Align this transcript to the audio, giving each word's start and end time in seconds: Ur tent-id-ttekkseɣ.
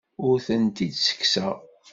Ur 0.27 0.35
tent-id-ttekkseɣ. 0.45 1.55